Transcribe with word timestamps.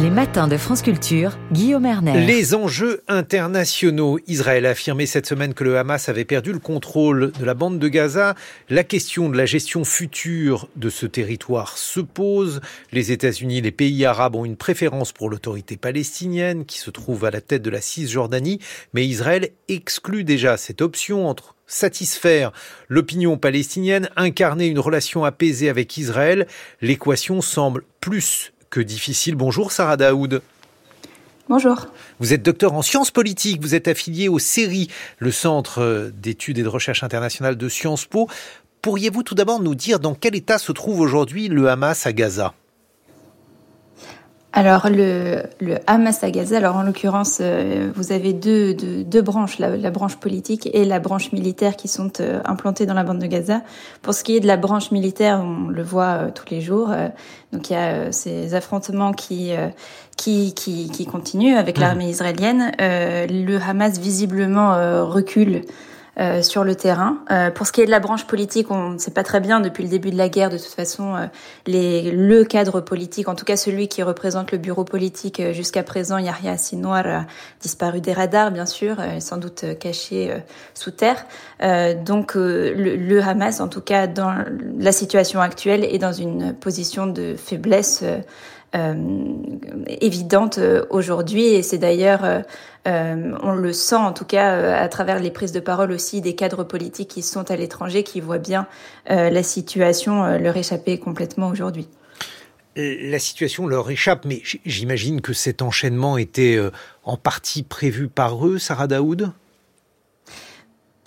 Les 0.00 0.08
matins 0.08 0.48
de 0.48 0.56
France 0.56 0.80
Culture, 0.80 1.36
Guillaume 1.52 1.84
Erner. 1.84 2.24
Les 2.24 2.54
enjeux 2.54 3.02
internationaux. 3.06 4.18
Israël 4.26 4.64
a 4.64 4.70
affirmé 4.70 5.04
cette 5.04 5.26
semaine 5.26 5.52
que 5.52 5.62
le 5.62 5.76
Hamas 5.76 6.08
avait 6.08 6.24
perdu 6.24 6.54
le 6.54 6.58
contrôle 6.58 7.32
de 7.32 7.44
la 7.44 7.52
bande 7.52 7.78
de 7.78 7.88
Gaza. 7.88 8.34
La 8.70 8.82
question 8.82 9.28
de 9.28 9.36
la 9.36 9.44
gestion 9.44 9.84
future 9.84 10.68
de 10.76 10.88
ce 10.88 11.04
territoire 11.04 11.76
se 11.76 12.00
pose. 12.00 12.62
Les 12.92 13.12
États-Unis, 13.12 13.60
les 13.60 13.72
pays 13.72 14.06
arabes 14.06 14.36
ont 14.36 14.46
une 14.46 14.56
préférence 14.56 15.12
pour 15.12 15.28
l'autorité 15.28 15.76
palestinienne 15.76 16.64
qui 16.64 16.78
se 16.78 16.90
trouve 16.90 17.26
à 17.26 17.30
la 17.30 17.42
tête 17.42 17.62
de 17.62 17.70
la 17.70 17.82
Cisjordanie, 17.82 18.58
mais 18.94 19.06
Israël 19.06 19.50
exclut 19.68 20.24
déjà 20.24 20.56
cette 20.56 20.80
option 20.80 21.28
entre 21.28 21.56
satisfaire 21.66 22.52
l'opinion 22.88 23.36
palestinienne, 23.36 24.08
incarner 24.16 24.66
une 24.66 24.78
relation 24.78 25.26
apaisée 25.26 25.68
avec 25.68 25.94
Israël. 25.98 26.46
L'équation 26.80 27.42
semble 27.42 27.84
plus 28.00 28.54
que 28.70 28.80
difficile. 28.80 29.34
Bonjour 29.34 29.72
Sarah 29.72 29.96
Daoud. 29.96 30.42
Bonjour. 31.48 31.88
Vous 32.20 32.32
êtes 32.32 32.42
docteur 32.42 32.72
en 32.74 32.82
sciences 32.82 33.10
politiques, 33.10 33.60
vous 33.60 33.74
êtes 33.74 33.88
affilié 33.88 34.28
au 34.28 34.38
CERI, 34.38 34.88
le 35.18 35.32
Centre 35.32 36.12
d'études 36.14 36.58
et 36.58 36.62
de 36.62 36.68
recherche 36.68 37.02
internationale 37.02 37.56
de 37.56 37.68
Sciences 37.68 38.04
Po. 38.04 38.28
Pourriez-vous 38.82 39.24
tout 39.24 39.34
d'abord 39.34 39.60
nous 39.60 39.74
dire 39.74 39.98
dans 39.98 40.14
quel 40.14 40.36
état 40.36 40.58
se 40.58 40.70
trouve 40.70 41.00
aujourd'hui 41.00 41.48
le 41.48 41.68
Hamas 41.68 42.06
à 42.06 42.12
Gaza? 42.12 42.54
Alors 44.52 44.88
le, 44.90 45.44
le, 45.60 45.76
Hamas 45.86 46.24
à 46.24 46.30
Gaza, 46.32 46.56
alors 46.56 46.74
en 46.74 46.82
l'occurrence, 46.82 47.38
euh, 47.40 47.92
vous 47.94 48.10
avez 48.10 48.32
deux, 48.32 48.74
deux, 48.74 49.04
deux 49.04 49.22
branches, 49.22 49.60
la, 49.60 49.76
la, 49.76 49.90
branche 49.90 50.16
politique 50.16 50.68
et 50.72 50.84
la 50.84 50.98
branche 50.98 51.30
militaire 51.30 51.76
qui 51.76 51.86
sont 51.86 52.10
euh, 52.18 52.40
implantées 52.44 52.84
dans 52.84 52.94
la 52.94 53.04
bande 53.04 53.20
de 53.20 53.26
Gaza. 53.26 53.62
Pour 54.02 54.12
ce 54.12 54.24
qui 54.24 54.36
est 54.36 54.40
de 54.40 54.48
la 54.48 54.56
branche 54.56 54.90
militaire, 54.90 55.40
on 55.40 55.68
le 55.68 55.82
voit 55.84 56.02
euh, 56.04 56.30
tous 56.34 56.46
les 56.50 56.60
jours. 56.60 56.92
donc 57.52 57.70
il 57.70 57.74
y 57.74 57.76
a 57.76 58.10
ces 58.10 58.54
affrontements 58.54 59.12
qui, 59.12 59.52
qui, 60.16 60.52
qui, 60.54 60.90
qui 60.90 61.06
continuent 61.06 61.56
avec 61.56 61.78
mmh. 61.78 61.80
l'armée 61.80 62.08
israélienne. 62.10 62.72
le 62.80 63.56
Hamas 63.58 64.00
visiblement 64.00 65.06
recule 65.06 65.62
euh, 66.20 66.42
sur 66.42 66.64
le 66.64 66.74
terrain. 66.74 67.18
Euh, 67.30 67.50
pour 67.50 67.66
ce 67.66 67.72
qui 67.72 67.80
est 67.80 67.86
de 67.86 67.90
la 67.90 67.98
branche 67.98 68.26
politique, 68.26 68.70
on 68.70 68.90
ne 68.90 68.98
sait 68.98 69.10
pas 69.10 69.22
très 69.22 69.40
bien 69.40 69.58
depuis 69.60 69.82
le 69.82 69.88
début 69.88 70.10
de 70.10 70.18
la 70.18 70.28
guerre. 70.28 70.50
De 70.50 70.58
toute 70.58 70.66
façon, 70.66 71.16
euh, 71.16 71.26
les, 71.66 72.10
le 72.10 72.44
cadre 72.44 72.82
politique, 72.82 73.26
en 73.26 73.34
tout 73.34 73.46
cas 73.46 73.56
celui 73.56 73.88
qui 73.88 74.02
représente 74.02 74.52
le 74.52 74.58
bureau 74.58 74.84
politique 74.84 75.40
jusqu'à 75.52 75.82
présent, 75.82 76.18
Yahya 76.18 76.58
Sinwar, 76.58 77.06
a 77.06 77.26
disparu 77.62 78.02
des 78.02 78.12
radars, 78.12 78.50
bien 78.50 78.66
sûr, 78.66 78.96
sans 79.20 79.38
doute 79.38 79.64
caché 79.78 80.34
sous 80.74 80.90
terre. 80.90 81.24
donc 82.04 82.34
le, 82.34 82.72
le, 82.74 83.22
Hamas, 83.22 83.60
en 83.60 83.68
tout 83.68 83.80
cas 83.80 84.06
dans 84.06 84.34
la 84.78 84.92
situation 84.92 85.40
actuelle, 85.40 85.84
est 85.84 85.98
dans 85.98 86.12
une 86.12 86.52
position 86.52 87.06
de 87.06 87.34
faiblesse. 87.34 88.04
Euh, 88.76 88.94
évidente 90.00 90.60
aujourd'hui 90.90 91.46
et 91.46 91.62
c'est 91.62 91.78
d'ailleurs 91.78 92.44
euh, 92.88 93.36
on 93.42 93.52
le 93.52 93.74
sent 93.74 93.96
en 93.96 94.12
tout 94.14 94.24
cas 94.24 94.54
euh, 94.54 94.82
à 94.82 94.88
travers 94.88 95.20
les 95.20 95.30
prises 95.30 95.52
de 95.52 95.60
parole 95.60 95.92
aussi 95.92 96.22
des 96.22 96.34
cadres 96.34 96.64
politiques 96.64 97.10
qui 97.10 97.22
sont 97.22 97.50
à 97.50 97.56
l'étranger, 97.56 98.04
qui 98.04 98.20
voient 98.20 98.38
bien 98.38 98.66
euh, 99.10 99.28
la 99.28 99.42
situation 99.42 100.38
leur 100.38 100.56
échapper 100.56 100.98
complètement 100.98 101.48
aujourd'hui. 101.48 101.88
La 102.76 103.18
situation 103.18 103.66
leur 103.66 103.90
échappe, 103.90 104.24
mais 104.24 104.40
j'imagine 104.64 105.20
que 105.20 105.34
cet 105.34 105.60
enchaînement 105.60 106.16
était 106.16 106.58
en 107.04 107.16
partie 107.16 107.64
prévu 107.64 108.08
par 108.08 108.46
eux, 108.46 108.58
Sarah 108.58 108.86
Daoud? 108.86 109.32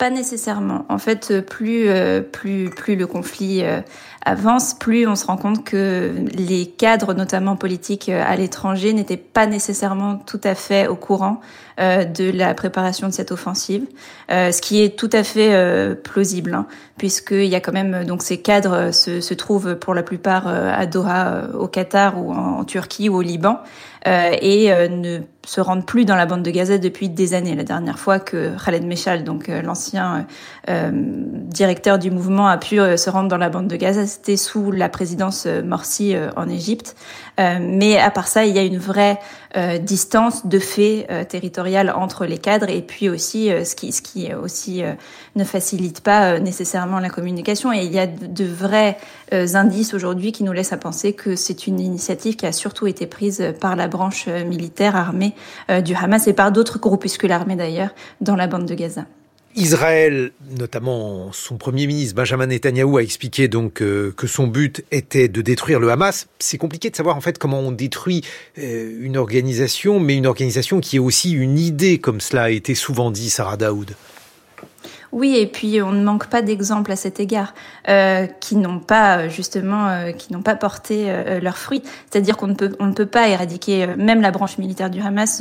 Pas 0.04 0.10
nécessairement. 0.10 0.84
En 0.90 0.98
fait, 0.98 1.40
plus 1.40 1.88
plus 2.30 2.68
plus 2.68 2.94
le 2.94 3.06
conflit 3.06 3.62
avance, 4.22 4.74
plus 4.74 5.06
on 5.06 5.16
se 5.16 5.24
rend 5.24 5.38
compte 5.38 5.64
que 5.64 6.12
les 6.34 6.66
cadres, 6.66 7.14
notamment 7.14 7.56
politiques 7.56 8.10
à 8.10 8.36
l'étranger, 8.36 8.92
n'étaient 8.92 9.16
pas 9.16 9.46
nécessairement 9.46 10.16
tout 10.16 10.40
à 10.44 10.54
fait 10.54 10.88
au 10.88 10.94
courant 10.94 11.40
euh, 11.80 12.04
de 12.04 12.30
la 12.30 12.54
préparation 12.54 13.08
de 13.08 13.12
cette 13.12 13.32
offensive, 13.32 13.84
euh, 14.30 14.52
ce 14.52 14.62
qui 14.62 14.80
est 14.80 14.96
tout 14.96 15.10
à 15.12 15.24
fait 15.24 15.52
euh, 15.54 15.96
plausible, 15.96 16.54
hein, 16.54 16.66
puisqu'il 16.98 17.46
y 17.46 17.56
a 17.56 17.60
quand 17.60 17.72
même 17.72 18.04
donc 18.04 18.22
ces 18.22 18.40
cadres 18.40 18.92
se, 18.92 19.20
se 19.20 19.34
trouvent 19.34 19.74
pour 19.74 19.92
la 19.92 20.04
plupart 20.04 20.46
à 20.46 20.86
Doha, 20.86 21.48
au 21.58 21.66
Qatar 21.66 22.22
ou 22.22 22.32
en, 22.32 22.62
Turquie 22.62 23.08
ou 23.08 23.16
au 23.16 23.22
Liban, 23.22 23.58
et 24.06 24.70
ne 24.88 25.20
se 25.46 25.60
rendent 25.60 25.86
plus 25.86 26.04
dans 26.04 26.16
la 26.16 26.26
bande 26.26 26.42
de 26.42 26.50
Gaza 26.50 26.78
depuis 26.78 27.08
des 27.08 27.34
années. 27.34 27.54
La 27.54 27.64
dernière 27.64 27.98
fois 27.98 28.18
que 28.18 28.52
Khaled 28.62 28.84
Meshal, 28.84 29.24
donc 29.24 29.48
l'ancien 29.48 30.26
directeur 30.66 31.98
du 31.98 32.10
mouvement, 32.10 32.46
a 32.46 32.58
pu 32.58 32.76
se 32.76 33.10
rendre 33.10 33.28
dans 33.28 33.38
la 33.38 33.48
bande 33.48 33.68
de 33.68 33.76
Gaza, 33.76 34.06
c'était 34.06 34.36
sous 34.36 34.70
la 34.70 34.88
présidence 34.88 35.46
Morsi 35.46 36.14
en 36.36 36.48
Égypte. 36.48 36.96
mais 37.38 37.98
à 37.98 38.10
part 38.10 38.28
ça, 38.28 38.44
il 38.44 38.54
y 38.54 38.58
a 38.58 38.62
une 38.62 38.78
vraie 38.78 39.18
distance 39.80 40.46
de 40.46 40.58
fait 40.58 41.06
territorial 41.28 41.92
entre 41.94 42.26
les 42.26 42.38
cadres 42.38 42.68
et 42.68 42.82
puis 42.82 43.08
aussi 43.08 43.50
euh, 43.50 43.64
ce 43.64 43.74
qui, 43.74 43.92
ce 43.92 44.02
qui 44.02 44.32
aussi 44.34 44.82
euh, 44.82 44.92
ne 45.36 45.44
facilite 45.44 46.00
pas 46.00 46.32
euh, 46.34 46.38
nécessairement 46.38 47.00
la 47.00 47.10
communication. 47.10 47.72
Et 47.72 47.84
il 47.84 47.92
y 47.92 47.98
a 47.98 48.06
de, 48.06 48.44
vrais 48.44 48.98
indices 49.32 49.94
aujourd'hui 49.94 50.30
qui 50.30 50.44
nous 50.44 50.52
laissent 50.52 50.72
à 50.72 50.76
penser 50.76 51.12
que 51.12 51.34
c'est 51.34 51.66
une 51.66 51.80
initiative 51.80 52.36
qui 52.36 52.46
a 52.46 52.52
surtout 52.52 52.86
été 52.86 53.06
prise 53.06 53.42
par 53.60 53.74
la 53.74 53.88
branche 53.94 54.26
militaire 54.26 54.96
armée 54.96 55.34
du 55.84 55.94
Hamas 55.94 56.26
et 56.26 56.32
par 56.32 56.52
d'autres 56.52 56.78
groupes, 56.78 57.00
puisque 57.00 57.24
l'armée 57.24 57.56
d'ailleurs, 57.56 57.90
dans 58.20 58.36
la 58.36 58.46
bande 58.46 58.66
de 58.66 58.74
Gaza. 58.74 59.04
Israël, 59.56 60.32
notamment 60.58 61.30
son 61.32 61.56
premier 61.56 61.86
ministre 61.86 62.16
Benjamin 62.16 62.46
Netanyahou 62.46 62.96
a 62.96 63.02
expliqué 63.02 63.46
donc 63.46 63.82
euh, 63.82 64.12
que 64.16 64.26
son 64.26 64.48
but 64.48 64.84
était 64.90 65.28
de 65.28 65.42
détruire 65.42 65.78
le 65.78 65.90
Hamas. 65.90 66.26
C'est 66.40 66.58
compliqué 66.58 66.90
de 66.90 66.96
savoir 66.96 67.16
en 67.16 67.20
fait 67.20 67.38
comment 67.38 67.60
on 67.60 67.70
détruit 67.70 68.22
euh, 68.58 68.98
une 69.00 69.16
organisation, 69.16 70.00
mais 70.00 70.16
une 70.16 70.26
organisation 70.26 70.80
qui 70.80 70.96
est 70.96 71.00
aussi 71.00 71.30
une 71.30 71.56
idée, 71.58 71.98
comme 71.98 72.20
cela 72.20 72.44
a 72.44 72.50
été 72.50 72.74
souvent 72.74 73.12
dit, 73.12 73.30
Sarah 73.30 73.56
Daoud. 73.56 73.94
Oui, 75.14 75.36
et 75.36 75.46
puis 75.46 75.80
on 75.80 75.92
ne 75.92 76.02
manque 76.02 76.26
pas 76.26 76.42
d'exemples 76.42 76.90
à 76.90 76.96
cet 76.96 77.20
égard 77.20 77.54
euh, 77.88 78.26
qui 78.40 78.56
n'ont 78.56 78.80
pas 78.80 79.18
euh, 79.18 79.28
justement, 79.28 79.86
euh, 79.86 80.10
qui 80.10 80.32
n'ont 80.32 80.42
pas 80.42 80.56
porté 80.56 81.04
euh, 81.06 81.38
leurs 81.38 81.56
fruits. 81.56 81.84
C'est-à-dire 82.10 82.36
qu'on 82.36 82.48
ne 82.48 82.54
peut, 82.54 82.74
on 82.80 82.86
ne 82.86 82.94
peut 82.94 83.06
pas 83.06 83.28
éradiquer 83.28 83.86
même 83.96 84.20
la 84.20 84.32
branche 84.32 84.58
militaire 84.58 84.90
du 84.90 85.00
Hamas. 85.00 85.40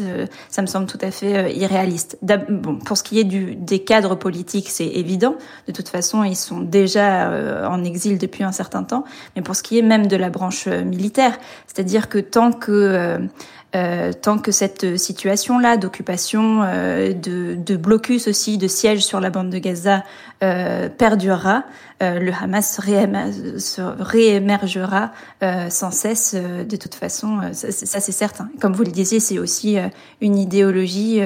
ça 0.49 0.61
me 0.61 0.67
semble 0.67 0.85
tout 0.85 0.99
à 1.01 1.09
fait 1.09 1.55
irréaliste. 1.55 2.19
Bon, 2.21 2.75
pour 2.75 2.97
ce 2.97 3.03
qui 3.03 3.19
est 3.19 3.23
du, 3.23 3.55
des 3.55 3.79
cadres 3.79 4.13
politiques, 4.13 4.69
c'est 4.69 4.85
évident. 4.85 5.37
De 5.67 5.71
toute 5.71 5.89
façon, 5.89 6.23
ils 6.23 6.35
sont 6.35 6.59
déjà 6.59 7.31
en 7.67 7.83
exil 7.83 8.19
depuis 8.19 8.43
un 8.43 8.51
certain 8.51 8.83
temps. 8.83 9.05
Mais 9.35 9.41
pour 9.41 9.55
ce 9.55 9.63
qui 9.63 9.79
est 9.79 9.81
même 9.81 10.05
de 10.05 10.15
la 10.15 10.29
branche 10.29 10.67
militaire, 10.67 11.35
c'est-à-dire 11.65 12.09
que 12.09 12.19
tant 12.19 12.51
que 12.51 13.27
euh, 13.75 14.13
tant 14.13 14.37
que 14.37 14.51
cette 14.51 14.97
situation-là 14.97 15.77
d'occupation, 15.77 16.61
euh, 16.63 17.13
de, 17.13 17.55
de, 17.55 17.75
blocus 17.75 18.27
aussi, 18.27 18.57
de 18.57 18.67
siège 18.67 19.03
sur 19.03 19.19
la 19.19 19.29
bande 19.29 19.49
de 19.49 19.57
Gaza 19.57 20.03
euh, 20.43 20.89
perdurera, 20.89 21.63
euh, 22.01 22.19
le 22.19 22.31
Hamas 22.31 22.79
réémergera 22.79 25.11
euh, 25.41 25.69
sans 25.69 25.91
cesse. 25.91 26.35
de 26.35 26.75
toute 26.75 26.95
façon, 26.95 27.41
ça, 27.53 27.71
ça 27.71 27.99
c'est 27.99 28.11
certain. 28.11 28.49
Comme 28.59 28.73
vous 28.73 28.83
le 28.83 28.91
disiez, 28.91 29.19
c'est 29.19 29.39
aussi 29.39 29.77
une 30.21 30.37
idéologie, 30.37 31.21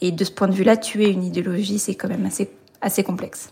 et 0.00 0.12
de 0.12 0.24
ce 0.24 0.30
point 0.30 0.48
de 0.48 0.54
vue-là, 0.54 0.76
tuer 0.76 1.10
une 1.10 1.24
idéologie, 1.24 1.78
c'est 1.78 1.94
quand 1.94 2.08
même 2.08 2.26
assez 2.26 2.50
assez 2.80 3.02
complexe. 3.02 3.48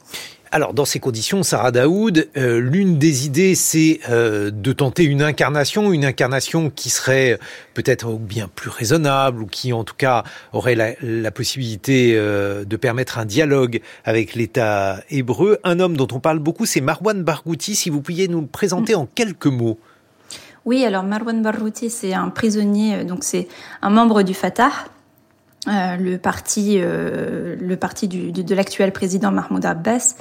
Alors, 0.54 0.74
dans 0.74 0.84
ces 0.84 1.00
conditions, 1.00 1.42
Sarah 1.42 1.70
Daoud, 1.70 2.28
euh, 2.36 2.60
l'une 2.60 2.98
des 2.98 3.24
idées, 3.24 3.54
c'est 3.54 4.00
euh, 4.10 4.50
de 4.50 4.72
tenter 4.74 5.02
une 5.02 5.22
incarnation, 5.22 5.94
une 5.94 6.04
incarnation 6.04 6.68
qui 6.68 6.90
serait 6.90 7.38
peut-être 7.72 8.18
bien 8.18 8.50
plus 8.54 8.68
raisonnable 8.68 9.40
ou 9.40 9.46
qui, 9.46 9.72
en 9.72 9.82
tout 9.82 9.94
cas, 9.96 10.24
aurait 10.52 10.74
la, 10.74 11.30
possibilité 11.30 12.12
euh, 12.16 12.66
de 12.66 12.76
permettre 12.76 13.18
un 13.18 13.24
dialogue 13.24 13.80
avec 14.04 14.34
l'État 14.34 15.00
hébreu. 15.08 15.58
Un 15.64 15.80
homme 15.80 15.96
dont 15.96 16.08
on 16.12 16.20
parle 16.20 16.38
beaucoup, 16.38 16.66
c'est 16.66 16.82
Marwan 16.82 17.22
Barghouti. 17.24 17.74
Si 17.74 17.88
vous 17.88 18.02
pouviez 18.02 18.28
nous 18.28 18.42
le 18.42 18.46
présenter 18.46 18.94
en 18.94 19.06
quelques 19.06 19.46
mots. 19.46 19.78
Oui, 20.66 20.84
alors 20.84 21.04
Marwan 21.04 21.40
Barghouti, 21.40 21.88
c'est 21.88 22.12
un 22.12 22.28
prisonnier, 22.28 23.04
donc 23.04 23.24
c'est 23.24 23.48
un 23.80 23.88
membre 23.88 24.22
du 24.22 24.34
Fatah 24.34 24.70
euh, 25.68 25.96
le 25.96 26.18
parti, 26.18 26.78
euh, 26.80 27.54
le 27.60 27.76
parti 27.76 28.08
du, 28.08 28.32
de, 28.32 28.42
de 28.42 28.54
l'actuel 28.54 28.90
président 28.90 29.30
Mahmoud 29.30 29.64
Abbas, 29.64 30.16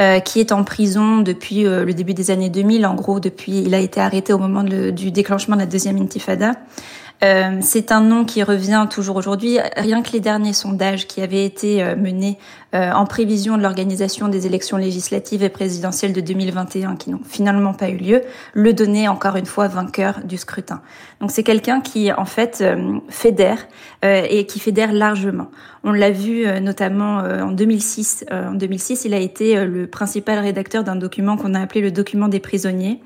euh, 0.00 0.20
qui 0.20 0.40
est 0.40 0.52
en 0.52 0.64
prison 0.64 1.18
depuis 1.20 1.64
le 1.64 1.92
début 1.92 2.14
des 2.14 2.30
années 2.30 2.48
2000. 2.48 2.86
En 2.86 2.94
gros, 2.94 3.20
depuis, 3.20 3.60
il 3.60 3.74
a 3.74 3.78
été 3.78 4.00
arrêté 4.00 4.32
au 4.32 4.38
moment 4.38 4.64
du 4.64 5.10
déclenchement 5.10 5.54
de 5.54 5.60
la 5.60 5.66
deuxième 5.66 5.98
intifada. 5.98 6.52
Euh, 7.24 7.58
c'est 7.62 7.92
un 7.92 8.02
nom 8.02 8.24
qui 8.24 8.42
revient 8.42 8.86
toujours 8.90 9.16
aujourd'hui. 9.16 9.58
Rien 9.76 10.02
que 10.02 10.12
les 10.12 10.20
derniers 10.20 10.52
sondages 10.52 11.06
qui 11.06 11.22
avaient 11.22 11.46
été 11.46 11.82
euh, 11.82 11.96
menés 11.96 12.38
euh, 12.74 12.92
en 12.92 13.06
prévision 13.06 13.56
de 13.56 13.62
l'organisation 13.62 14.28
des 14.28 14.46
élections 14.46 14.76
législatives 14.76 15.42
et 15.42 15.48
présidentielles 15.48 16.12
de 16.12 16.20
2021, 16.20 16.96
qui 16.96 17.10
n'ont 17.10 17.20
finalement 17.24 17.72
pas 17.72 17.88
eu 17.88 17.96
lieu, 17.96 18.22
le 18.52 18.74
donnaient 18.74 19.08
encore 19.08 19.36
une 19.36 19.46
fois 19.46 19.66
vainqueur 19.68 20.20
du 20.24 20.36
scrutin. 20.36 20.82
Donc 21.20 21.30
c'est 21.30 21.42
quelqu'un 21.42 21.80
qui 21.80 22.12
en 22.12 22.26
fait 22.26 22.62
fédère 23.08 23.66
et 24.02 24.44
qui 24.46 24.60
fédère 24.60 24.92
largement. 24.92 25.48
On 25.84 25.92
l'a 25.92 26.10
vu 26.10 26.44
notamment 26.60 27.18
en 27.18 27.52
2006. 27.52 28.26
en 28.30 28.52
2006, 28.52 29.06
il 29.06 29.14
a 29.14 29.18
été 29.18 29.64
le 29.64 29.86
principal 29.86 30.38
rédacteur 30.38 30.84
d'un 30.84 30.96
document 30.96 31.36
qu'on 31.36 31.54
a 31.54 31.60
appelé 31.60 31.80
le 31.80 31.90
document 31.90 32.28
des 32.28 32.40
prisonniers. 32.40 33.00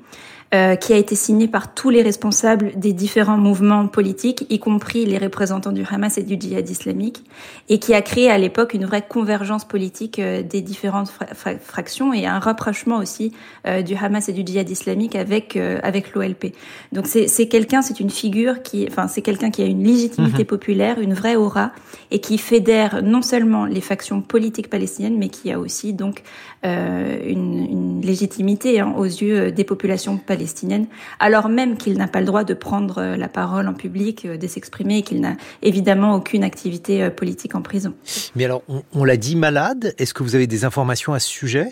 Euh, 0.53 0.75
qui 0.75 0.91
a 0.91 0.97
été 0.97 1.15
signé 1.15 1.47
par 1.47 1.73
tous 1.73 1.89
les 1.89 2.01
responsables 2.01 2.73
des 2.75 2.91
différents 2.91 3.37
mouvements 3.37 3.87
politiques, 3.87 4.45
y 4.49 4.59
compris 4.59 5.05
les 5.05 5.17
représentants 5.17 5.71
du 5.71 5.85
Hamas 5.89 6.17
et 6.17 6.23
du 6.23 6.35
djihad 6.37 6.69
islamique, 6.69 7.23
et 7.69 7.79
qui 7.79 7.93
a 7.93 8.01
créé 8.01 8.29
à 8.29 8.37
l'époque 8.37 8.73
une 8.73 8.83
vraie 8.83 9.01
convergence 9.01 9.63
politique 9.63 10.19
euh, 10.19 10.43
des 10.43 10.59
différentes 10.59 11.09
fractions 11.63 12.11
et 12.11 12.25
un 12.25 12.39
rapprochement 12.39 12.97
aussi 12.97 13.31
euh, 13.65 13.81
du 13.81 13.95
Hamas 13.95 14.27
et 14.27 14.33
du 14.33 14.45
djihad 14.45 14.69
islamique 14.69 15.15
avec 15.15 15.55
avec 15.83 16.13
l'OLP. 16.13 16.47
Donc 16.91 17.07
c'est 17.07 17.47
quelqu'un, 17.47 17.81
c'est 17.81 18.01
une 18.01 18.09
figure 18.09 18.61
qui, 18.61 18.85
enfin 18.89 19.07
c'est 19.07 19.21
quelqu'un 19.21 19.51
qui 19.51 19.61
a 19.61 19.65
une 19.65 19.85
légitimité 19.85 20.39
mhm. 20.39 20.45
populaire, 20.45 20.99
une 20.99 21.13
vraie 21.13 21.37
aura, 21.37 21.71
et 22.09 22.19
qui 22.19 22.37
fédère 22.37 23.01
non 23.01 23.21
seulement 23.21 23.65
les 23.65 23.79
factions 23.79 24.21
politiques 24.21 24.69
palestiniennes, 24.69 25.17
mais 25.17 25.29
qui 25.29 25.49
a 25.49 25.59
aussi 25.59 25.93
donc 25.93 26.23
une, 26.63 27.67
une, 27.69 28.01
légitimité 28.01 28.79
hein, 28.79 28.93
aux 28.97 29.05
yeux 29.05 29.51
des 29.51 29.63
populations 29.63 30.17
palestiniennes 30.17 30.40
palestinienne, 30.41 30.87
alors 31.19 31.49
même 31.49 31.77
qu'il 31.77 31.97
n'a 31.97 32.07
pas 32.07 32.19
le 32.19 32.25
droit 32.25 32.43
de 32.43 32.55
prendre 32.55 32.97
euh, 32.97 33.15
la 33.15 33.27
parole 33.27 33.67
en 33.67 33.73
public, 33.73 34.25
euh, 34.25 34.37
de 34.37 34.47
s'exprimer, 34.47 34.97
et 34.97 35.01
qu'il 35.03 35.21
n'a 35.21 35.35
évidemment 35.61 36.15
aucune 36.15 36.43
activité 36.43 37.03
euh, 37.03 37.09
politique 37.11 37.53
en 37.53 37.61
prison. 37.61 37.93
Mais 38.35 38.45
alors, 38.45 38.63
on, 38.93 39.03
l'a 39.03 39.17
dit 39.17 39.35
malade. 39.35 39.93
Est-ce 39.99 40.15
que 40.15 40.23
vous 40.23 40.33
avez 40.33 40.47
des 40.47 40.65
informations 40.65 41.13
à 41.13 41.19
ce 41.19 41.29
sujet? 41.29 41.69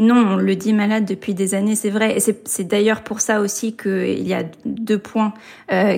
Non, 0.00 0.16
on 0.16 0.36
le 0.36 0.56
dit 0.56 0.72
malade 0.72 1.04
depuis 1.04 1.34
des 1.34 1.54
années, 1.54 1.76
c'est 1.76 1.90
vrai. 1.90 2.16
Et 2.16 2.34
c'est 2.44 2.64
d'ailleurs 2.64 3.02
pour 3.02 3.20
ça 3.20 3.40
aussi 3.40 3.76
qu'il 3.76 4.26
y 4.26 4.32
a 4.32 4.44
deux 4.64 4.98
points 4.98 5.34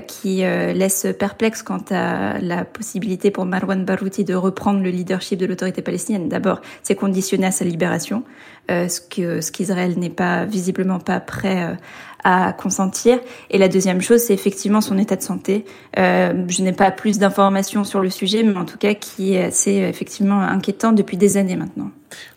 qui 0.08 0.38
laissent 0.38 1.06
perplexe 1.16 1.62
quant 1.62 1.84
à 1.90 2.40
la 2.40 2.64
possibilité 2.64 3.30
pour 3.30 3.44
Marwan 3.44 3.84
Barouti 3.84 4.24
de 4.24 4.34
reprendre 4.34 4.82
le 4.82 4.90
leadership 4.90 5.38
de 5.38 5.46
l'autorité 5.46 5.82
palestinienne. 5.82 6.28
D'abord, 6.28 6.62
c'est 6.82 6.96
conditionné 6.96 7.46
à 7.46 7.52
sa 7.52 7.64
libération. 7.64 8.24
Euh, 8.70 8.88
ce 8.88 9.50
qu'Israël 9.50 9.98
n'est 9.98 10.10
pas 10.10 10.44
visiblement 10.44 11.00
pas 11.00 11.18
prêt 11.18 11.64
euh, 11.64 11.74
à 12.22 12.52
consentir. 12.52 13.18
Et 13.50 13.58
la 13.58 13.68
deuxième 13.68 14.00
chose, 14.00 14.20
c'est 14.20 14.34
effectivement 14.34 14.80
son 14.80 14.98
état 14.98 15.16
de 15.16 15.22
santé. 15.22 15.64
Euh, 15.98 16.44
je 16.48 16.62
n'ai 16.62 16.72
pas 16.72 16.92
plus 16.92 17.18
d'informations 17.18 17.82
sur 17.82 18.00
le 18.00 18.08
sujet, 18.08 18.44
mais 18.44 18.56
en 18.56 18.64
tout 18.64 18.78
cas 18.78 18.94
qui 18.94 19.34
est 19.34 19.44
assez 19.44 19.72
effectivement 19.72 20.40
inquiétant 20.40 20.92
depuis 20.92 21.16
des 21.16 21.36
années 21.36 21.56
maintenant. 21.56 21.90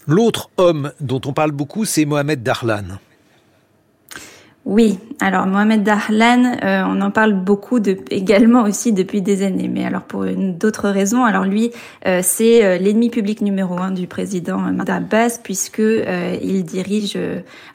L'autre 0.08 0.50
homme 0.58 0.92
dont 1.00 1.22
on 1.26 1.34
parle 1.34 1.52
beaucoup, 1.52 1.86
c'est 1.86 2.06
Mohamed 2.06 2.42
Darlan. 2.42 2.98
Oui, 4.66 4.98
alors 5.22 5.46
Mohamed 5.46 5.84
Dahlan, 5.84 6.58
euh, 6.64 6.84
on 6.88 7.00
en 7.02 7.12
parle 7.12 7.34
beaucoup 7.34 7.80
de, 7.80 7.98
également 8.10 8.64
aussi 8.64 8.94
depuis 8.94 9.22
des 9.22 9.44
années, 9.44 9.70
mais 9.72 9.86
alors 9.86 10.02
pour 10.02 10.26
d'autres 10.26 10.90
raisons. 10.90 11.24
Alors 11.24 11.44
lui, 11.44 11.70
euh, 12.08 12.22
c'est 12.24 12.66
euh, 12.66 12.80
l'ennemi 12.80 13.12
public 13.12 13.42
numéro 13.42 13.78
un 13.78 13.92
du 13.92 14.08
président 14.08 14.58
Mahmoud 14.58 14.90
Abbas, 14.90 15.38
puisque 15.44 15.78
il 15.78 16.64
dirige, 16.64 17.16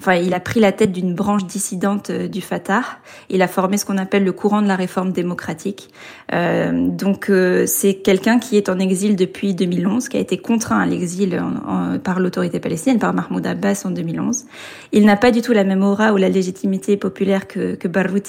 enfin 0.01 0.15
il 0.15 0.35
a 0.35 0.41
pris 0.41 0.59
la 0.59 0.73
tête 0.73 0.91
d'une 0.91 1.15
branche 1.15 1.47
dissidente 1.47 2.11
du 2.11 2.41
Fatah. 2.41 2.83
Il 3.29 3.41
a 3.41 3.47
formé 3.47 3.77
ce 3.77 3.85
qu'on 3.85 3.99
appelle 3.99 4.25
le 4.25 4.33
courant 4.33 4.61
de 4.61 4.67
la 4.67 4.75
réforme 4.75 5.13
démocratique. 5.13 5.91
donc 6.33 7.31
c'est 7.67 7.95
quelqu'un 7.95 8.39
qui 8.39 8.57
est 8.57 8.69
en 8.69 8.79
exil 8.79 9.15
depuis 9.17 9.55
2011, 9.55 10.09
qui 10.09 10.17
a 10.17 10.21
été 10.21 10.39
contraint 10.39 10.81
à 10.81 10.87
l'exil 10.87 11.41
par 12.03 12.21
l'autorité 12.21 12.59
palestinienne, 12.59 12.99
par 12.99 13.15
Mahmoud 13.15 13.47
Abbas 13.47 13.83
en 13.85 13.91
2011. 13.91 14.45
Il 14.93 15.05
n'a 15.05 15.17
pas 15.17 15.31
du 15.31 15.43
tout 15.43 15.53
la 15.53 15.65
même 15.65 15.83
aura 15.83 16.13
ou 16.13 16.17
la 16.17 16.29
légitimité 16.29 16.80
populaire 16.97 17.47
que, 17.47 17.75
que 17.75 17.89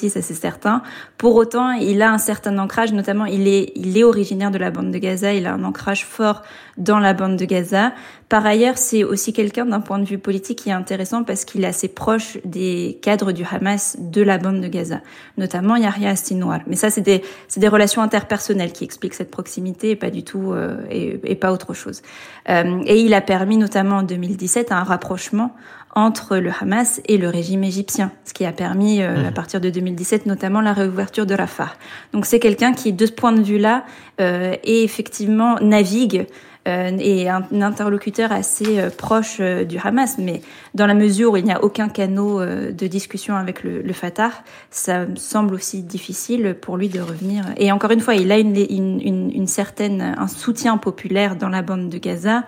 ça 0.09 0.21
c'est 0.21 0.33
certain. 0.33 0.81
Pour 1.17 1.35
autant, 1.35 1.71
il 1.71 2.01
a 2.01 2.11
un 2.11 2.17
certain 2.17 2.57
ancrage, 2.57 2.93
notamment 2.93 3.25
il 3.25 3.47
est, 3.47 3.71
il 3.75 3.97
est 3.97 4.03
originaire 4.03 4.51
de 4.51 4.57
la 4.57 4.71
bande 4.71 4.91
de 4.91 4.97
Gaza, 4.97 5.33
il 5.33 5.45
a 5.47 5.53
un 5.53 5.63
ancrage 5.63 6.05
fort 6.05 6.41
dans 6.77 6.99
la 6.99 7.13
bande 7.13 7.37
de 7.37 7.45
Gaza. 7.45 7.93
Par 8.29 8.45
ailleurs, 8.45 8.77
c'est 8.77 9.03
aussi 9.03 9.33
quelqu'un 9.33 9.65
d'un 9.65 9.81
point 9.81 9.99
de 9.99 10.05
vue 10.05 10.17
politique 10.17 10.59
qui 10.59 10.69
est 10.69 10.73
intéressant 10.73 11.23
parce 11.23 11.43
qu'il 11.43 11.63
est 11.63 11.67
assez 11.67 11.89
proche 11.89 12.37
des 12.45 12.97
cadres 13.01 13.33
du 13.33 13.43
Hamas 13.43 13.97
de 13.99 14.21
la 14.21 14.37
bande 14.37 14.61
de 14.61 14.67
Gaza, 14.67 15.01
notamment 15.37 15.75
Yahya 15.75 16.15
Sinwar. 16.15 16.61
Mais 16.65 16.77
ça, 16.77 16.89
c'est 16.89 17.01
des, 17.01 17.23
des 17.57 17.67
relations 17.67 18.01
interpersonnelles 18.01 18.71
qui 18.71 18.85
expliquent 18.85 19.15
cette 19.15 19.31
proximité 19.31 19.91
et 19.91 19.95
pas 19.95 20.09
du 20.09 20.23
tout, 20.23 20.53
euh, 20.53 20.77
et, 20.89 21.19
et, 21.25 21.35
pas 21.35 21.51
autre 21.51 21.73
chose. 21.73 22.01
Euh, 22.49 22.81
et 22.85 23.01
il 23.01 23.13
a 23.13 23.21
permis 23.21 23.57
notamment 23.57 23.97
en 23.97 24.03
2017 24.03 24.71
un 24.71 24.83
rapprochement 24.83 25.53
entre 25.95 26.37
le 26.37 26.51
Hamas 26.59 27.01
et 27.07 27.17
le 27.17 27.29
régime 27.29 27.63
égyptien, 27.63 28.11
ce 28.25 28.33
qui 28.33 28.45
a 28.45 28.51
permis, 28.51 29.01
euh, 29.01 29.27
à 29.27 29.31
mmh. 29.31 29.33
partir 29.33 29.61
de 29.61 29.69
2017, 29.69 30.25
notamment 30.25 30.61
la 30.61 30.73
réouverture 30.73 31.25
de 31.25 31.33
Rafah. 31.33 31.73
Donc 32.13 32.25
c'est 32.25 32.39
quelqu'un 32.39 32.73
qui, 32.73 32.93
de 32.93 33.05
ce 33.05 33.11
point 33.11 33.31
de 33.31 33.41
vue-là, 33.41 33.85
euh, 34.19 34.55
est 34.63 34.83
effectivement 34.83 35.55
navigue 35.59 36.27
euh, 36.67 36.95
et 36.99 37.27
un, 37.27 37.43
interlocuteur 37.59 38.31
assez 38.31 38.79
euh, 38.79 38.91
proche 38.95 39.37
euh, 39.39 39.63
du 39.63 39.79
Hamas, 39.83 40.19
mais 40.19 40.43
dans 40.75 40.85
la 40.85 40.93
mesure 40.93 41.31
où 41.31 41.37
il 41.37 41.43
n'y 41.43 41.51
a 41.51 41.63
aucun 41.63 41.89
canot 41.89 42.45
de 42.45 42.87
discussion 42.87 43.35
avec 43.35 43.63
le, 43.63 43.81
le, 43.81 43.93
Fatah, 43.93 44.31
ça 44.69 45.07
me 45.07 45.15
semble 45.15 45.55
aussi 45.55 45.81
difficile 45.81 46.55
pour 46.61 46.77
lui 46.77 46.87
de 46.87 47.01
revenir. 47.01 47.45
Et 47.57 47.71
encore 47.71 47.89
une 47.89 47.99
fois, 47.99 48.13
il 48.13 48.31
a 48.31 48.37
une, 48.37 48.55
une, 48.55 49.01
une, 49.01 49.31
une 49.33 49.47
certaine 49.47 50.15
un 50.17 50.27
soutien 50.27 50.77
populaire 50.77 51.35
dans 51.35 51.49
la 51.49 51.63
bande 51.63 51.89
de 51.89 51.97
Gaza. 51.97 52.43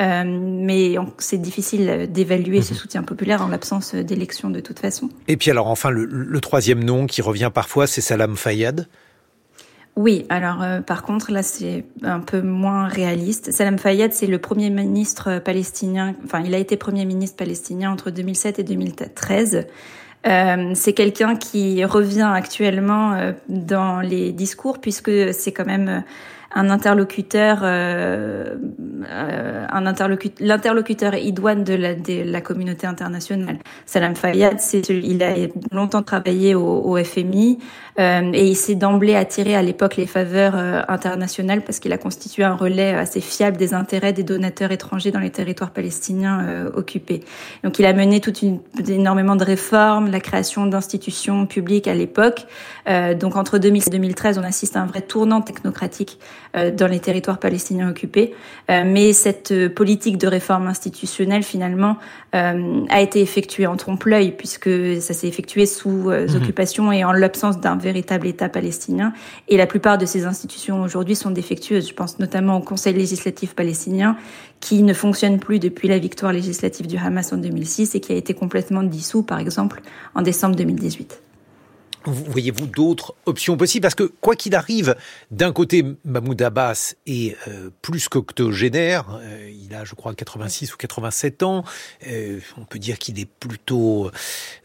Euh, 0.00 0.22
mais 0.24 0.96
c'est 1.18 1.40
difficile 1.40 2.08
d'évaluer 2.10 2.62
ce 2.62 2.72
mhm. 2.72 2.78
soutien 2.78 3.02
populaire 3.02 3.42
en 3.42 3.48
l'absence 3.48 3.94
d'élections 3.94 4.50
de 4.50 4.60
toute 4.60 4.78
façon. 4.78 5.10
Et 5.28 5.36
puis 5.36 5.50
alors 5.50 5.66
enfin, 5.66 5.90
le, 5.90 6.04
le 6.04 6.40
troisième 6.40 6.82
nom 6.82 7.06
qui 7.06 7.20
revient 7.22 7.50
parfois, 7.52 7.86
c'est 7.86 8.00
Salam 8.00 8.36
Fayyad. 8.36 8.88
Oui, 9.96 10.24
alors 10.28 10.62
euh, 10.62 10.80
par 10.80 11.02
contre 11.02 11.32
là 11.32 11.42
c'est 11.42 11.84
un 12.02 12.20
peu 12.20 12.40
moins 12.40 12.86
réaliste. 12.86 13.52
Salam 13.52 13.78
Fayyad 13.78 14.12
c'est 14.12 14.26
le 14.26 14.38
premier 14.38 14.70
ministre 14.70 15.40
palestinien, 15.40 16.14
enfin 16.24 16.42
il 16.44 16.54
a 16.54 16.58
été 16.58 16.76
premier 16.76 17.04
ministre 17.04 17.36
palestinien 17.36 17.90
entre 17.90 18.10
2007 18.10 18.60
et 18.60 18.62
2013. 18.62 19.66
Euh, 20.26 20.70
c'est 20.74 20.92
quelqu'un 20.92 21.34
qui 21.34 21.84
revient 21.84 22.30
actuellement 22.32 23.14
euh, 23.14 23.32
dans 23.48 24.00
les 24.00 24.32
discours 24.32 24.78
puisque 24.78 25.10
c'est 25.32 25.52
quand 25.52 25.66
même 25.66 26.04
un 26.52 26.70
interlocuteur, 26.70 27.60
euh, 27.62 28.56
euh, 29.08 29.66
un 29.70 29.86
interlocuteur, 29.86 30.46
l'interlocuteur 30.46 31.14
idoine 31.14 31.62
de 31.64 31.74
la, 31.74 31.94
de 31.94 32.24
la 32.24 32.40
communauté 32.40 32.86
internationale. 32.86 33.58
Salam 33.86 34.16
Fayyad, 34.16 34.60
c'est, 34.60 34.88
il 34.88 35.22
a 35.22 35.34
longtemps 35.70 36.02
travaillé 36.02 36.54
au, 36.54 36.82
au 36.84 36.96
FMI 37.02 37.58
euh, 37.98 38.30
et 38.32 38.48
il 38.48 38.56
s'est 38.56 38.76
d'emblée 38.76 39.14
attiré 39.14 39.54
à 39.54 39.62
l'époque 39.62 39.96
les 39.96 40.06
faveurs 40.06 40.54
euh, 40.56 40.82
internationales 40.88 41.62
parce 41.62 41.80
qu'il 41.80 41.92
a 41.92 41.98
constitué 41.98 42.44
un 42.44 42.54
relais 42.54 42.94
assez 42.94 43.20
fiable 43.20 43.56
des 43.56 43.74
intérêts 43.74 44.12
des 44.12 44.22
donateurs 44.22 44.72
étrangers 44.72 45.10
dans 45.10 45.20
les 45.20 45.30
territoires 45.30 45.70
palestiniens 45.70 46.40
euh, 46.46 46.70
occupés. 46.74 47.20
Donc 47.62 47.78
il 47.78 47.84
a 47.84 47.92
mené 47.92 48.20
toute 48.20 48.42
une 48.42 48.60
énormément 48.88 49.36
de 49.36 49.44
réformes, 49.44 50.10
la 50.10 50.20
création 50.20 50.66
d'institutions 50.66 51.46
publiques 51.46 51.88
à 51.88 51.94
l'époque. 51.94 52.46
donc 53.18 53.36
entre 53.36 53.58
2000 53.58 53.84
et 53.86 53.90
2013, 53.90 54.38
on 54.38 54.42
assiste 54.42 54.76
à 54.76 54.80
un 54.80 54.86
vrai 54.86 55.02
tournant 55.02 55.40
technocratique 55.40 56.18
dans 56.54 56.86
les 56.86 57.00
territoires 57.00 57.38
palestiniens 57.38 57.88
occupés. 57.90 58.34
Euh, 58.70 58.82
mais 58.84 59.12
cette 59.12 59.52
euh, 59.52 59.68
politique 59.68 60.18
de 60.18 60.26
réforme 60.26 60.66
institutionnelle, 60.66 61.42
finalement, 61.42 61.96
a 62.32 63.00
été 63.00 63.20
effectuée 63.20 63.66
en 63.66 63.76
trompe-l'œil, 63.76 64.30
puisque 64.30 64.70
ça 65.00 65.14
s'est 65.14 65.26
effectué 65.26 65.66
sous 65.66 66.10
mhm. 66.10 66.36
occupation 66.36 66.92
et 66.92 67.04
en 67.04 67.10
l'absence 67.10 67.58
d'un 67.58 67.76
véritable 67.76 68.28
État 68.28 68.48
palestinien. 68.48 69.12
Et 69.48 69.56
la 69.56 69.66
plupart 69.66 69.98
de 69.98 70.06
ces 70.06 70.26
institutions 70.26 70.80
aujourd'hui 70.82 71.16
sont 71.16 71.32
défectueuses. 71.32 71.88
Je 71.88 71.94
pense 71.94 72.20
notamment 72.20 72.58
au 72.58 72.60
Conseil 72.60 72.94
législatif 72.94 73.54
palestinien, 73.54 74.16
qui 74.60 74.84
ne 74.84 74.94
fonctionne 74.94 75.40
plus 75.40 75.58
depuis 75.58 75.88
la 75.88 75.98
victoire 75.98 76.32
législative 76.32 76.86
du 76.86 76.98
Hamas 76.98 77.32
en 77.32 77.38
2006 77.38 77.96
et 77.96 78.00
qui 78.00 78.12
a 78.12 78.16
été 78.16 78.32
complètement 78.32 78.84
dissous, 78.84 79.24
par 79.24 79.40
exemple, 79.40 79.82
en 80.14 80.22
décembre 80.22 80.54
2018. 80.54 81.20
Voyez-vous 82.04 82.66
d'autres 82.66 83.14
options 83.26 83.56
possibles? 83.58 83.82
Parce 83.82 83.94
que 83.94 84.04
quoi 84.20 84.34
qu'il 84.34 84.54
arrive, 84.54 84.96
d'un 85.30 85.52
côté, 85.52 85.84
Mahmoud 86.04 86.40
Abbas 86.40 86.94
est 87.06 87.36
euh, 87.46 87.68
plus 87.82 88.08
qu'octogénaire. 88.08 89.20
Euh, 89.22 89.50
il 89.50 89.74
a, 89.74 89.84
je 89.84 89.94
crois, 89.94 90.14
86 90.14 90.72
ou 90.72 90.76
87 90.78 91.42
ans. 91.42 91.62
Euh, 92.06 92.40
on 92.56 92.64
peut 92.64 92.78
dire 92.78 92.98
qu'il 92.98 93.20
est 93.20 93.28
plutôt 93.28 94.10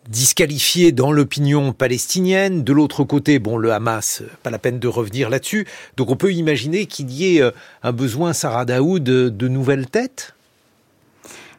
disqualifié 0.08 0.94
dans 0.94 1.12
l'opinion 1.12 1.74
palestinienne. 1.74 2.63
De 2.63 2.72
l'autre 2.72 3.04
côté, 3.04 3.39
bon, 3.39 3.58
le 3.58 3.74
Hamas, 3.74 4.24
pas 4.42 4.50
la 4.50 4.60
peine 4.60 4.80
de 4.80 4.88
revenir 4.88 5.30
là-dessus. 5.30 5.68
Donc 5.98 6.12
on 6.12 6.15
peut 6.15 6.32
imaginer 6.32 6.86
qu'il 6.86 7.12
y 7.12 7.38
ait 7.38 7.51
un 7.84 7.92
besoin, 7.92 8.32
Sarah 8.32 8.63
Daoud, 8.63 9.04
de 9.04 9.48
nouvelles 9.48 9.88
têtes? 9.88 10.36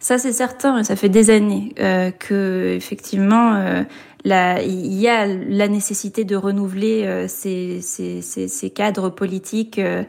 Ça, 0.06 0.18
c'est 0.18 0.32
certain. 0.32 0.84
Ça 0.84 0.94
fait 0.94 1.08
des 1.08 1.30
années 1.30 1.74
euh, 1.80 2.12
que, 2.12 2.74
effectivement, 2.76 3.84
il 4.26 4.94
y 4.94 5.08
a 5.08 5.26
la 5.26 5.68
nécessité 5.68 6.24
de 6.24 6.36
renouveler 6.36 7.04
euh, 7.04 7.26
ces, 7.28 7.80
ces, 7.80 8.70
cadres 8.70 9.10
politiques 9.10 9.78
euh, 9.78 10.02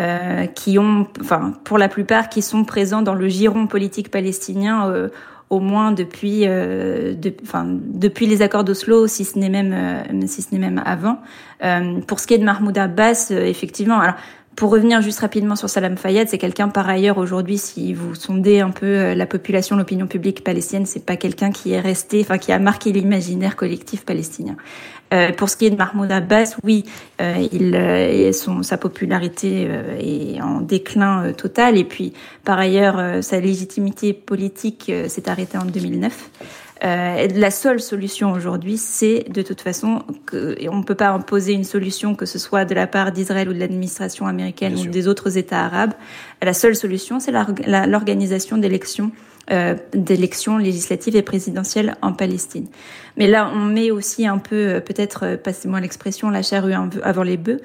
euh, 0.00 0.46
qui 0.46 0.78
ont, 0.78 1.06
enfin, 1.20 1.54
pour 1.64 1.78
la 1.78 1.88
plupart, 1.88 2.28
qui 2.28 2.42
sont 2.42 2.64
présents 2.64 3.02
dans 3.02 3.14
le 3.14 3.28
giron 3.28 3.66
politique 3.66 4.10
palestinien 4.10 5.08
au 5.50 5.60
moins 5.60 5.92
depuis, 5.92 6.46
depuis 6.46 8.26
les 8.26 8.42
accords 8.42 8.64
d'Oslo, 8.64 9.06
si 9.06 9.24
ce 9.24 9.38
n'est 9.38 9.50
même, 9.50 10.26
si 10.26 10.42
ce 10.42 10.48
n'est 10.52 10.58
même 10.58 10.82
avant. 10.84 11.18
pour 12.08 12.18
ce 12.18 12.26
qui 12.26 12.34
est 12.34 12.38
de 12.38 12.44
Mahmoud 12.44 12.76
Abbas, 12.76 13.30
effectivement, 13.30 14.00
Pour 14.56 14.70
revenir 14.70 15.00
juste 15.02 15.20
rapidement 15.20 15.56
sur 15.56 15.68
Salam 15.68 15.96
Fayyad, 15.96 16.28
c'est 16.28 16.38
quelqu'un 16.38 16.68
par 16.68 16.88
ailleurs 16.88 17.18
aujourd'hui, 17.18 17.58
si 17.58 17.92
vous 17.92 18.14
sondez 18.14 18.60
un 18.60 18.70
peu 18.70 18.86
euh, 18.86 19.14
la 19.14 19.26
population, 19.26 19.76
l'opinion 19.76 20.06
publique 20.06 20.44
palestinienne, 20.44 20.86
c'est 20.86 21.04
pas 21.04 21.16
quelqu'un 21.16 21.50
qui 21.50 21.72
est 21.72 21.80
resté, 21.80 22.20
enfin 22.20 22.38
qui 22.38 22.52
a 22.52 22.58
marqué 22.58 22.92
l'imaginaire 22.92 23.56
collectif 23.56 24.04
palestinien. 24.04 24.56
Euh, 25.12 25.32
pour 25.32 25.48
ce 25.48 25.56
qui 25.56 25.66
est 25.66 25.70
de 25.70 25.76
Mahmoud 25.76 26.10
Abbas, 26.10 26.56
oui, 26.64 26.84
euh, 27.20 27.46
il, 27.52 27.74
euh, 27.74 28.32
son, 28.32 28.62
sa 28.62 28.78
popularité 28.78 29.66
euh, 29.68 29.96
est 29.98 30.40
en 30.40 30.60
déclin 30.60 31.32
total. 31.32 31.76
Et 31.76 31.84
puis, 31.84 32.12
par 32.44 32.58
ailleurs, 32.58 33.22
sa 33.22 33.38
légitimité 33.38 34.12
politique 34.12 34.90
s'est 35.08 35.28
arrêtée 35.28 35.58
en 35.58 35.66
2009. 35.66 36.30
Euh, 36.84 37.28
la 37.34 37.50
seule 37.50 37.80
solution 37.80 38.32
aujourd'hui, 38.32 38.76
c'est 38.76 39.24
de 39.30 39.40
toute 39.40 39.62
façon 39.62 40.02
que 40.26 40.56
on 40.68 40.78
ne 40.78 40.82
peut 40.82 40.94
pas 40.94 41.10
imposer 41.10 41.52
une 41.52 41.64
solution 41.64 42.14
que 42.14 42.26
ce 42.26 42.38
soit 42.38 42.66
de 42.66 42.74
la 42.74 42.86
part 42.86 43.10
d'Israël 43.10 43.48
ou 43.48 43.54
de 43.54 43.58
l'administration 43.58 44.26
américaine 44.26 44.76
ou 44.76 44.86
des 44.86 45.08
autres 45.08 45.38
États 45.38 45.64
arabes. 45.64 45.94
La 46.42 46.52
seule 46.52 46.76
solution, 46.76 47.20
c'est 47.20 47.32
l'organisation 47.32 48.58
d'élections 48.58 49.12
euh, 49.50 49.74
d'élections 49.92 50.56
législatives 50.56 51.16
et 51.16 51.22
présidentielles 51.22 51.96
en 52.00 52.14
Palestine. 52.14 52.66
Mais 53.18 53.26
là, 53.26 53.50
on 53.54 53.66
met 53.66 53.90
aussi 53.90 54.26
un 54.26 54.38
peu, 54.38 54.56
euh, 54.56 54.80
peut-être, 54.80 55.24
euh, 55.24 55.36
passez-moi 55.36 55.80
l'expression, 55.80 56.30
la 56.30 56.42
charrue 56.42 56.72
avant 57.02 57.22
les 57.22 57.36
bœufs. 57.36 57.60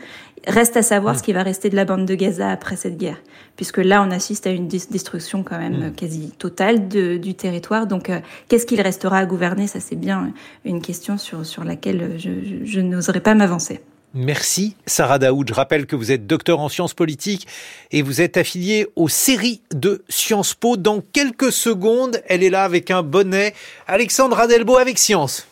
Reste 0.46 0.76
à 0.76 0.82
savoir 0.82 1.18
ce 1.18 1.24
qui 1.24 1.32
va 1.32 1.42
rester 1.42 1.70
de 1.70 1.78
la 1.78 1.86
bande 1.86 2.06
de 2.06 2.16
Gaza 2.16 2.50
après 2.50 2.76
cette 2.76 2.98
guerre, 2.98 3.22
puisque 3.56 3.78
là, 3.78 4.04
on 4.06 4.12
assiste 4.12 4.46
à 4.46 4.52
une 4.52 4.68
destruction 4.68 5.44
quand 5.44 5.58
même 5.58 5.88
mm. 5.88 5.94
quasi 5.94 6.32
totale 6.38 6.90
de, 6.90 7.18
du 7.18 7.34
territoire. 7.34 7.88
Donc, 7.88 8.12
qu'est-ce 8.50 8.66
qu'il 8.66 8.82
restera 8.82 9.18
à 9.18 9.26
gouverner? 9.26 9.68
Ça, 9.68 9.80
c'est 9.80 9.96
bien 9.96 10.34
une 10.66 10.82
question 10.82 11.18
sur, 11.18 11.46
sur 11.46 11.64
laquelle 11.64 12.16
je, 12.18 12.30
je, 12.44 12.66
je 12.66 12.80
n'oserais 12.82 13.22
pas 13.22 13.36
m'avancer. 13.36 13.80
Merci 14.14 14.76
Sarah 14.88 15.20
Daoud. 15.20 15.48
Je 15.48 15.54
rappelle 15.54 15.86
que 15.86 15.96
vous 15.96 16.12
êtes 16.12 16.26
docteur 16.26 16.60
en 16.60 16.70
sciences 16.70 16.96
politiques 16.96 17.48
et 17.92 18.02
vous 18.02 18.22
êtes 18.22 18.38
affiliée 18.38 18.88
aux 18.96 19.08
séries 19.08 19.62
de 19.72 20.04
Sciences 20.10 20.56
Po. 20.56 20.78
Dans 20.78 21.02
quelques 21.02 21.52
secondes, 21.52 22.22
elle 22.28 22.44
est 22.44 22.50
là 22.50 22.64
avec 22.64 22.90
un 22.90 23.04
bonnet. 23.04 23.54
Alexandre 23.88 24.40
Adelbo 24.40 24.78
avec 24.78 24.98
Science. 24.98 25.48